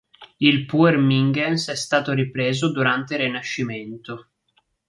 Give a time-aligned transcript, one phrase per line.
[0.39, 4.29] Il puer mingens è stato ripreso durante il Rinascimento.